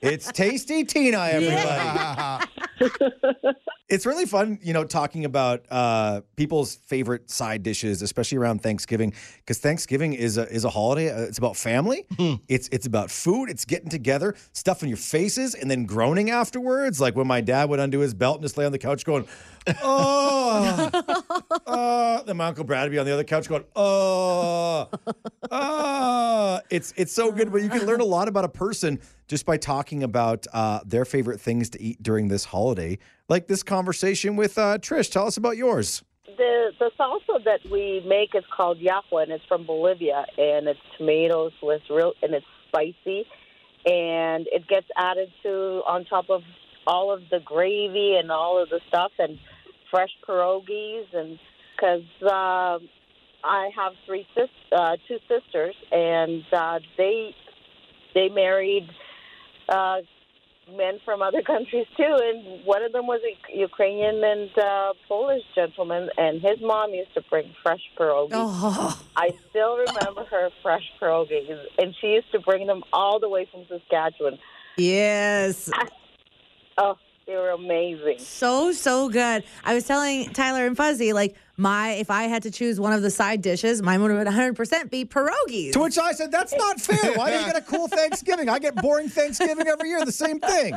[0.00, 2.46] It's Tasty Tina, everybody.
[3.88, 9.14] It's really fun, you know, talking about uh, people's favorite side dishes, especially around Thanksgiving,
[9.38, 11.10] because Thanksgiving is a is a holiday.
[11.10, 12.06] Uh, It's about family.
[12.48, 13.48] It's it's about food.
[13.48, 17.00] It's getting together, stuffing your faces, and then groaning afterwards.
[17.00, 19.26] Like when my dad would undo his belt and just lay on the couch going,
[19.82, 20.90] "Oh,"
[21.66, 24.88] uh, then my uncle Brad would be on the other couch going, "Oh,
[25.50, 29.46] oh." It's it's so good, but you can learn a lot about a person just
[29.46, 32.98] by talking about uh, their favorite things to eat during this holiday.
[33.28, 35.10] Like this conversation with uh, Trish.
[35.12, 36.02] Tell us about yours.
[36.26, 40.80] The the salsa that we make is called yahua, and it's from Bolivia, and it's
[40.96, 43.24] tomatoes with real, and it's spicy,
[43.86, 46.42] and it gets added to on top of
[46.86, 49.38] all of the gravy and all of the stuff, and
[49.90, 51.38] fresh pierogies, and
[51.74, 52.78] because uh,
[53.44, 57.34] I have three sis, uh, two sisters, and uh, they
[58.14, 58.88] they married
[59.68, 59.98] uh,
[60.76, 62.18] men from other countries too.
[62.20, 67.14] And one of them was a Ukrainian and uh, Polish gentleman, and his mom used
[67.14, 68.32] to bring fresh pierogies.
[68.32, 73.28] Oh, I still remember her fresh pierogies, and she used to bring them all the
[73.28, 74.38] way from Saskatchewan.
[74.76, 75.70] yes.
[76.80, 76.96] Oh,
[77.28, 78.18] they were amazing.
[78.20, 79.44] So, so good.
[79.62, 83.02] I was telling Tyler and Fuzzy, like, my, if I had to choose one of
[83.02, 85.72] the side dishes, mine would have 100% be pierogies.
[85.72, 87.12] To which I said, that's not fair.
[87.18, 88.48] Why do you get a cool Thanksgiving?
[88.48, 90.74] I get boring Thanksgiving every year, the same thing.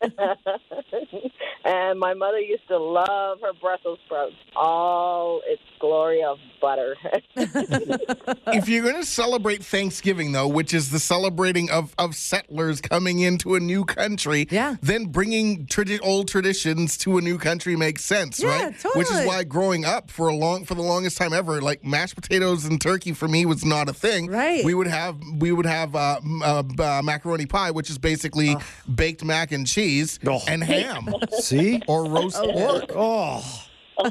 [1.64, 6.96] and my mother used to love her Brussels sprouts, all its glory of butter.
[7.36, 13.20] if you're going to celebrate Thanksgiving, though, which is the celebrating of, of settlers coming
[13.20, 14.76] into a new country, Yeah.
[14.82, 18.84] then bringing tradi- old traditions to a new country makes sense, Yeah, right?
[18.94, 22.14] Which is why growing up for a long for the longest time ever, like mashed
[22.14, 24.26] potatoes and turkey for me was not a thing.
[24.28, 24.64] Right.
[24.64, 28.56] We would have we would have uh, uh, uh, macaroni pie, which is basically
[28.94, 29.87] baked mac and cheese
[30.26, 30.40] Oh.
[30.48, 31.08] and ham
[31.40, 31.80] See?
[31.88, 32.92] or roast oh, pork.
[32.94, 34.10] Oh,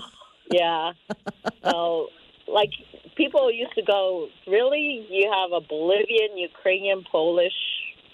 [0.52, 0.92] yeah.
[1.64, 2.08] So,
[2.48, 2.70] like,
[3.16, 5.06] people used to go, really?
[5.10, 7.54] You have a Bolivian, Ukrainian, Polish,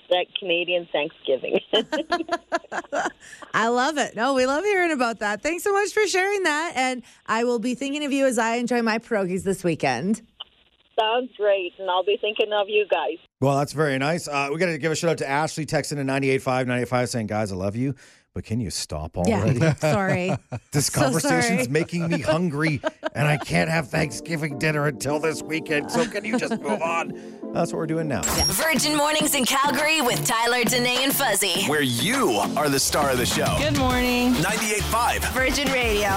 [0.10, 1.60] that Canadian Thanksgiving.
[3.54, 4.15] I love it.
[4.15, 5.41] No, we love hearing about that.
[5.41, 6.73] Thanks so much for sharing that.
[6.76, 10.21] And I will be thinking of you as I enjoy my pierogies this weekend.
[10.99, 13.17] Sounds great, and I'll be thinking of you guys.
[13.44, 14.28] Well, that's very nice.
[14.28, 17.28] Uh, we got to give a shout out to Ashley texting in 98.5, 98.5 saying,
[17.28, 17.94] guys, I love you,
[18.34, 19.60] but can you stop already?
[19.60, 19.74] Yeah.
[19.76, 20.32] Sorry.
[20.72, 21.68] This So conversation's sorry.
[21.68, 22.80] making me hungry,
[23.14, 25.92] and I can't have Thanksgiving dinner until this weekend.
[25.92, 27.12] So can you just move on?
[27.54, 28.22] That's what we're doing now.
[28.24, 31.66] Virgin Mornings in Calgary with Tyler, Danae, and Fuzzy.
[31.66, 33.56] Where you are the star of the show.
[33.60, 34.34] Good morning.
[34.36, 35.34] 98.5.
[35.34, 36.10] Virgin Radio.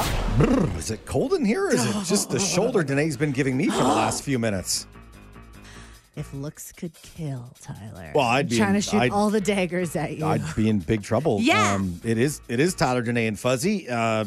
[0.78, 3.66] Is it cold in here, or is it just the shoulder Danae's been giving me
[3.68, 4.86] for the last few minutes?
[6.16, 8.10] If looks could kill, Tyler.
[8.14, 10.24] Well, I'd I'm be trying in- to shoot I'd- all the daggers at you.
[10.24, 11.40] I'd be in big trouble.
[11.42, 11.74] Yeah.
[11.74, 13.86] Um, it is it is Tyler, Danae, and Fuzzy.
[13.88, 14.24] Uh,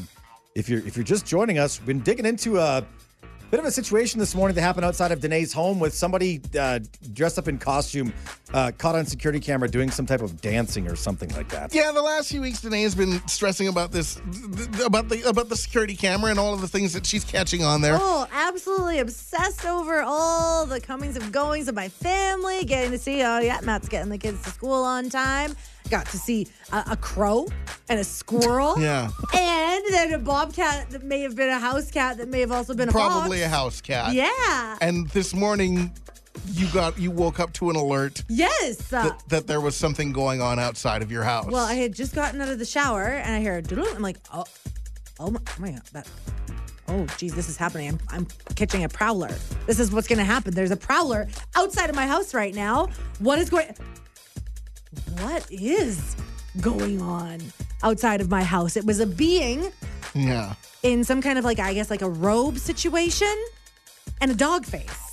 [0.56, 2.86] if you're if you're just joining us, we've been digging into a
[3.50, 6.80] bit of a situation this morning that happened outside of Danae's home with somebody uh,
[7.14, 8.14] dressed up in costume
[8.54, 11.74] uh, caught on security camera doing some type of dancing or something like that.
[11.74, 15.24] Yeah, the last few weeks, Danae has been stressing about this, th- th- about the
[15.28, 17.98] about the security camera and all of the things that she's catching on there.
[18.00, 22.66] Oh, absolutely obsessed over all the comings and goings of my family.
[22.66, 25.56] Getting to see, oh yeah, Matt's getting the kids to school on time.
[25.89, 27.48] Got to see a, a crow
[27.89, 28.76] and a squirrel.
[28.80, 29.10] Yeah.
[29.34, 32.74] And then a bobcat that may have been a house cat that may have also
[32.74, 34.13] been a Probably a house cat.
[34.13, 34.78] Yeah.
[34.82, 35.92] And this morning,
[36.52, 38.92] you got you woke up to an alert yes.
[38.94, 41.48] Uh, that, that there was something going on outside of your house.
[41.48, 43.88] well, I had just gotten out of the shower and I hear a doodle.
[43.94, 44.46] I'm like, oh,
[45.20, 46.08] oh my, oh my god, that.
[46.88, 47.89] Oh, geez, this is happening.
[47.89, 49.36] I'm, I'm catching a prowler.
[49.68, 50.56] This is what's going to happen.
[50.56, 52.88] There's a prowler outside of my house right now.
[53.20, 53.76] What is going?
[55.21, 56.15] What is
[56.62, 57.39] going on
[57.84, 58.77] outside of my house?
[58.77, 59.71] It was a being
[60.15, 60.53] yeah.
[60.84, 63.36] in some kind of like, I guess, like a robe situation
[64.21, 65.10] and a dog face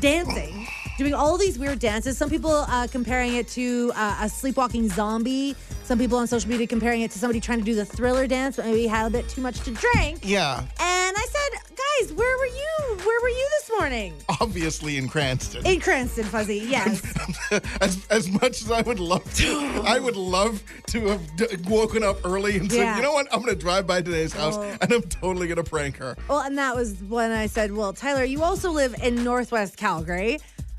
[0.00, 0.66] dancing,
[0.98, 2.18] doing all these weird dances.
[2.18, 5.54] Some people uh, comparing it to uh, a sleepwalking zombie.
[5.84, 8.56] Some people on social media comparing it to somebody trying to do the thriller dance,
[8.56, 10.20] but maybe had a bit too much to drink.
[10.22, 10.58] Yeah.
[10.58, 13.04] And I said, guys, where were you?
[13.04, 14.14] Where were you this morning?
[14.40, 15.66] Obviously in Cranston.
[15.66, 16.58] In Cranston, Fuzzy.
[16.58, 17.02] Yes.
[17.80, 22.02] as, as much as I would love to, I would love to have d- woken
[22.02, 22.96] up early and said, Yeah.
[22.96, 23.26] you know what?
[23.32, 24.76] I'm going to drive by Danae's house Oh.
[24.80, 26.16] and I'm totally going to prank her.
[26.28, 30.38] Well, and that was when I said, well, Tyler, you also live in Northwest Calgary,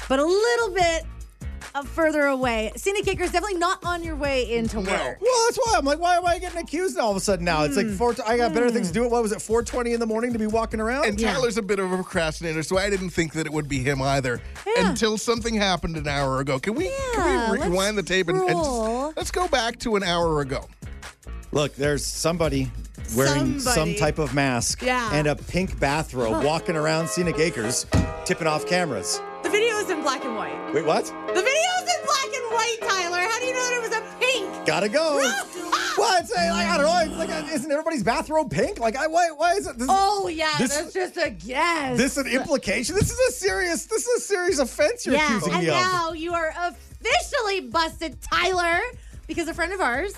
[0.09, 1.03] but a little bit
[1.73, 2.71] uh, further away.
[2.75, 4.87] Scenic Acres definitely not on your way into work.
[4.87, 7.63] Well, that's why I'm like, why am I getting accused all of a sudden now?
[7.63, 8.15] It's like four.
[8.25, 9.07] I got better things to do.
[9.07, 9.39] What was it?
[9.39, 11.05] 4:20 in the morning to be walking around.
[11.05, 13.79] And Tyler's a bit of a procrastinator, so I didn't think that it would be
[13.79, 14.89] him either Yeah.
[14.89, 16.59] until something happened an hour ago.
[16.59, 19.79] Can we, Yeah, can we let's rewind the tape and, and just- let's go back
[19.79, 20.65] to an hour ago?
[21.51, 22.69] Look, there's somebody
[23.15, 25.09] wearing some type of mask Yeah.
[25.13, 27.85] and a pink bathrobe walking around Scenic Acres,
[28.25, 29.21] tipping off cameras.
[29.43, 30.73] The video is in black and white.
[30.73, 31.05] Wait, what?
[31.27, 31.54] The video
[34.65, 35.19] Gotta go.
[36.19, 36.99] it's uh, like I don't know.
[37.03, 38.79] It's like uh, isn't everybody's bathrobe pink?
[38.79, 39.77] Like, I why why is it?
[39.77, 41.97] This, Oh yeah, This- that's just a guess.
[41.97, 42.95] this is an implication.
[42.95, 43.85] This is a serious.
[43.85, 45.75] This is a serious offense you're yeah, accusing and me of.
[45.75, 48.79] now you are officially busted, Tyler,
[49.27, 50.13] because a friend of ours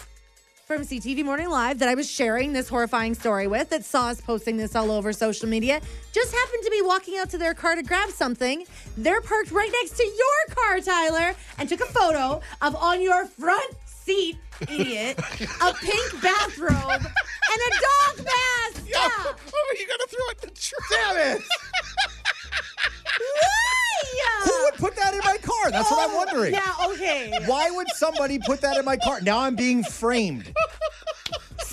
[0.65, 4.19] from CTV Morning Live that I was sharing this horrifying story with that saw us
[4.19, 5.79] posting this all over social media
[6.12, 8.65] just happened to be walking out to their car to grab something.
[8.97, 13.27] They're parked right next to your car, Tyler, and took a photo of on your
[13.27, 13.75] front
[14.08, 14.38] seat
[14.70, 18.86] idiot, a pink bathrobe, and a dog mask.
[18.88, 19.00] Yeah.
[19.04, 20.89] Oh, you gotta throw it in the trash.
[20.91, 21.43] Damn it!
[23.20, 24.46] Why?
[24.46, 25.72] Who would put that in my car?
[25.72, 26.54] That's what I'm oh, wondering.
[26.54, 27.38] Yeah, okay.
[27.48, 29.20] Why would somebody put that in my car?
[29.22, 30.54] Now I'm being framed.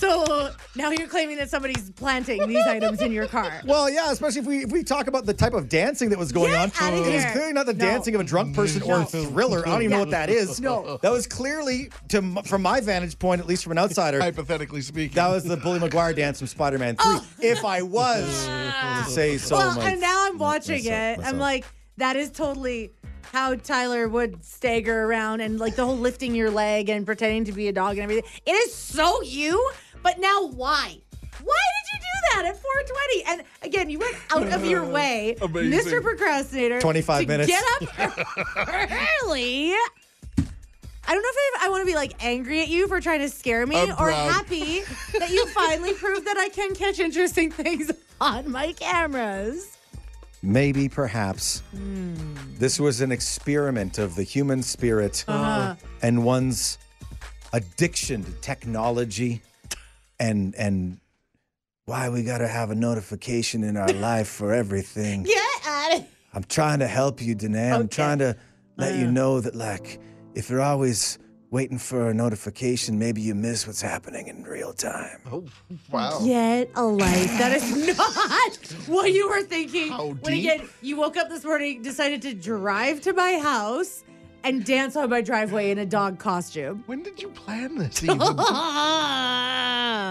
[0.05, 3.63] So now you're claiming that somebody's planting these items in your car.
[3.65, 6.31] Well, yeah, especially if we if we talk about the type of dancing that was
[6.31, 6.73] going Get on.
[6.95, 7.33] outta It is here.
[7.33, 7.85] clearly not the No.
[7.87, 9.67] dancing of a drunk person or a thriller.
[9.67, 10.61] I don't even know what that is.
[10.61, 10.99] No.
[11.03, 14.83] That was clearly, to m- from my vantage point, at least from an outsider, Hypothetically
[14.83, 15.15] speaking.
[15.15, 17.17] that was the Bully Maguire dance from Spider-Man 3.
[17.41, 21.25] If I was to say so well, my- and now I'm watching myself- it.
[21.25, 21.65] I'm like,
[21.97, 22.91] that is totally
[23.33, 27.53] how Tyler would stagger around and like the whole lifting your leg and pretending to
[27.53, 28.31] be a dog and everything.
[28.47, 29.71] It is so you,
[30.05, 30.99] but now why?
[31.43, 33.25] Why did you do that at 420?
[33.27, 35.93] And again, you went out of your way, Amazing.
[35.93, 36.01] Mr.
[36.03, 36.81] Procrastinator.
[36.81, 37.49] 25 to minutes.
[37.51, 37.65] Get
[37.99, 38.93] up
[39.25, 39.73] early.
[41.07, 43.21] I don't know if I, I want to be like angry at you for trying
[43.21, 44.33] to scare me I'm or proud.
[44.33, 44.81] happy
[45.19, 47.91] that you finally proved that I can catch interesting things
[48.21, 49.77] on my cameras.
[50.43, 52.15] maybe, perhaps, Hmm.
[52.59, 55.75] this was an experiment of the human spirit Uh-huh.
[56.01, 56.79] and one's
[57.53, 59.43] addiction to technology
[60.29, 60.99] and and
[61.87, 65.23] why we gotta have a notification in our life for everything.
[65.35, 66.05] Get at it.
[66.33, 67.71] I'm trying to help you, Danae.
[67.71, 67.85] I'm Okay.
[67.85, 67.89] Uh.
[67.89, 68.37] trying to
[68.77, 70.01] let you know that, like,
[70.35, 71.19] if you're always
[71.51, 75.21] waiting for a notification, maybe you miss what's happening in real time.
[75.31, 75.45] Oh,
[75.93, 76.19] wow.
[76.25, 77.31] Get a life.
[77.39, 77.65] That is
[77.99, 78.57] not
[78.89, 79.91] what you were thinking.
[79.93, 80.51] How when deep?
[80.53, 84.03] again you woke up this morning, decided to drive to my house
[84.45, 86.83] and dance on my driveway in a dog costume.
[86.87, 88.19] When did you plan this even?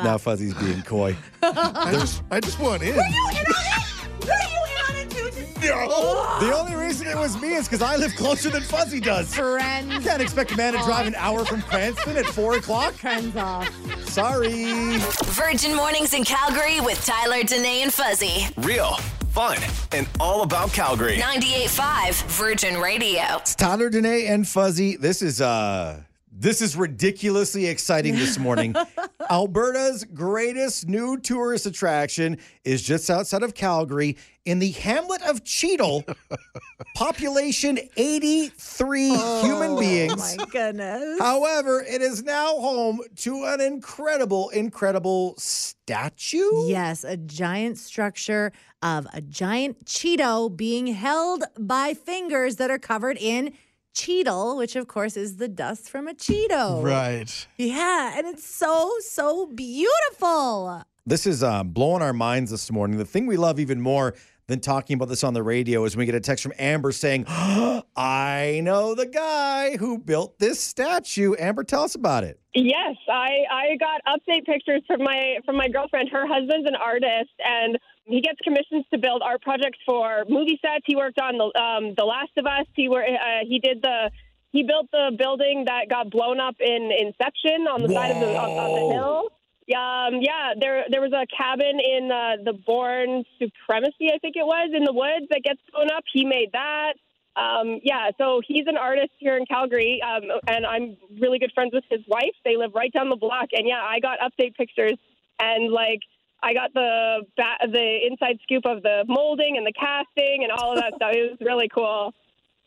[0.04, 1.16] Now Fuzzy's being coy.
[1.42, 2.90] I just, I just want in.
[2.96, 4.26] Were you in on it?
[4.26, 5.68] Were you in on it too?
[5.68, 6.38] No.
[6.42, 9.34] The only reason it was me is because I live closer than Fuzzy does.
[9.34, 10.04] Friends.
[10.04, 12.94] Can't expect a man to drive an hour from Cranston at four o'clock.
[12.96, 13.70] Friends off.
[14.10, 14.98] Sorry.
[15.28, 18.48] Virgin Mornings in Calgary with Tyler, Danae, and Fuzzy.
[18.58, 18.98] Real,
[19.34, 19.58] fun,
[19.92, 21.18] and all about Calgary.
[21.18, 23.24] 98.5 Virgin Radio.
[23.38, 24.96] It's Tyler, Danae, and Fuzzy.
[24.96, 26.02] This is uh
[26.36, 28.76] this is ridiculously exciting this morning.
[29.30, 36.04] Alberta's greatest new tourist attraction is just outside of Calgary in the hamlet of Cheadle.
[36.96, 40.36] population 83 human oh beings.
[40.38, 41.20] Oh my goodness.
[41.20, 46.68] However, it is now home to an incredible, incredible statue.
[46.68, 53.18] Yes, a giant structure of a giant Cheeto being held by fingers that are covered
[53.18, 53.54] in
[53.94, 56.84] Cheetle, which of course is the dust from a Cheeto.
[56.84, 57.48] Right.
[57.58, 60.84] Yeah, and it's so, so beautiful.
[61.06, 62.98] This is uh, blowing our minds this morning.
[62.98, 64.16] The thing we love even more
[64.48, 66.92] than talking about this on the radio is when we get a text from Amber
[66.92, 71.36] saying, I know the guy who built this statue.
[71.40, 72.40] Amber, tell us about it.
[72.54, 76.10] Yes, I, I got update pictures from my from my girlfriend.
[76.10, 80.84] Her husband's an artist, and he gets commissions to build art projects for movie sets.
[80.86, 82.66] He worked on the um, the Last of Us.
[82.76, 84.12] He were uh, he did the
[84.52, 88.38] he built the building that got blown up in Inception on the side of the
[88.38, 89.30] on, on the hill.
[89.72, 94.46] Um, yeah, there there was a cabin in uh, the Bourne Supremacy, I think it
[94.46, 96.04] was, in the woods that gets blown up.
[96.12, 96.94] He made that.
[97.36, 101.72] Um, yeah, so he's an artist here in Calgary, um, and I'm really good friends
[101.74, 102.36] with his wife.
[102.46, 105.00] They live right down the block, and yeah, I got update pictures,
[105.40, 106.02] and like
[106.44, 110.74] I got the ba- the inside scoop of the molding and the casting and all
[110.74, 111.12] of that stuff.
[111.14, 112.14] It was really cool.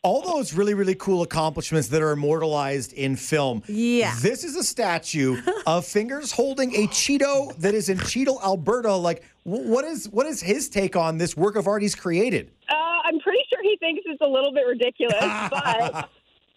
[0.03, 3.63] All those really, really cool accomplishments that are immortalized in film.
[3.67, 4.15] Yeah.
[4.21, 8.93] This is a statue of fingers holding a Cheeto that is in Cheadle, Alberta.
[8.93, 12.51] Like, what is what is his take on this work of art he's created?
[12.69, 12.73] Uh,
[13.05, 16.09] I'm pretty sure he thinks it's a little bit ridiculous, but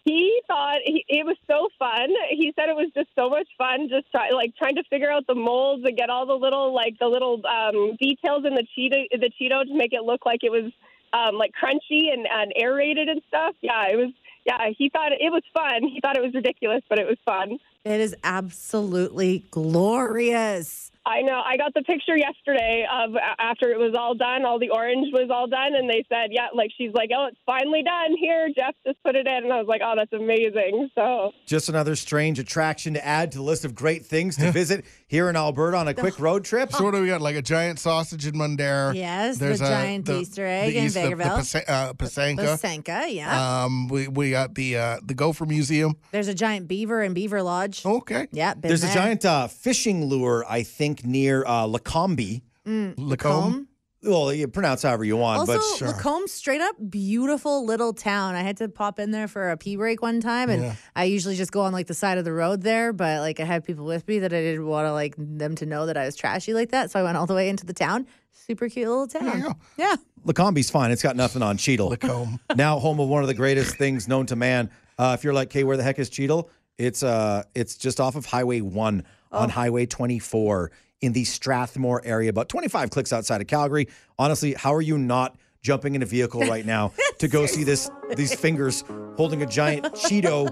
[0.03, 2.09] he thought he, it was so fun.
[2.31, 5.27] He said it was just so much fun, just try, like trying to figure out
[5.27, 9.05] the molds and get all the little like the little um, details in the Cheeto
[9.11, 10.71] the Cheeto to make it look like it was
[11.13, 13.55] um, like crunchy and, and aerated and stuff.
[13.61, 14.11] Yeah, it was.
[14.43, 15.83] Yeah, he thought it was fun.
[15.83, 17.59] He thought it was ridiculous, but it was fun.
[17.85, 20.90] It is absolutely glorious.
[21.05, 21.41] I know.
[21.43, 25.29] I got the picture yesterday of after it was all done, all the orange was
[25.31, 28.15] all done, and they said, yeah, like she's like, oh, it's finally done.
[28.17, 30.89] Here, Jeff just put it in, and I was like, oh, that's amazing.
[30.93, 34.85] So Just another strange attraction to add to the list of great things to visit
[35.11, 36.71] here in Alberta on a quick road trip.
[36.71, 37.19] So what do we got?
[37.19, 38.95] Like a giant sausage in Mundare.
[38.95, 41.35] Yes, There's the giant Easter egg in East- the- the Vegreville.
[41.35, 42.57] Pasa- uh, Pysanka.
[42.57, 43.63] Pysanka, yeah.
[43.65, 45.97] Um, we we got the uh, the Gopher Museum.
[46.11, 47.85] There's a giant beaver in Beaverlodge.
[47.85, 48.27] Okay.
[48.31, 52.41] Yeah, been There's a giant uh, fishing lure, I think, near uh, Lacombe.
[52.65, 53.67] Mm, Lacombe.
[54.03, 55.87] Well, you pronounce however you want, Also, but sure.
[55.89, 58.33] Lacombe, straight up beautiful little town.
[58.33, 60.75] I had to pop in there for a pee break one time, and Yeah.
[60.95, 62.93] I usually just go on like the side of the road there.
[62.93, 65.67] But like, I had people with me that I didn't want to like them to
[65.67, 67.73] know that I was trashy like that, so I went all the way into the
[67.73, 68.07] town.
[68.31, 69.37] Super cute little town.
[69.37, 69.53] you go.
[69.77, 69.95] Yeah.
[70.25, 70.89] Lacombe's fine.
[70.91, 71.89] It's got nothing on Cheadle.
[71.89, 72.39] Lacombe.
[72.55, 74.71] now home of one of the greatest things known to man.
[74.97, 76.49] Uh, if you're like, hey, where the heck is Cheadle?
[76.77, 80.71] It's uh, it's just off of Highway One on Highway 24
[81.01, 83.87] in the Strathmore area, about 25 clicks outside of Calgary.
[84.17, 87.89] Honestly, how are you not jumping in a vehicle right now to go see this?
[88.15, 88.83] These fingers
[89.17, 90.49] holding a giant Cheeto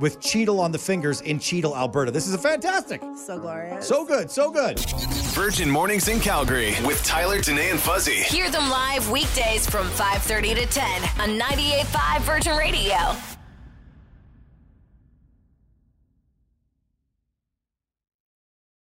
[0.00, 2.10] with Cheetle on the fingers in Cheadle, Alberta.
[2.10, 3.00] This is a fantastic.
[3.16, 3.86] So glorious.
[3.86, 4.80] So good, so good.
[5.34, 8.22] Virgin Mornings in Calgary with Tyler, Danae, and Fuzzy.
[8.22, 13.33] Hear them live weekdays from 5:30 to 10 on 98.5 Virgin Radio.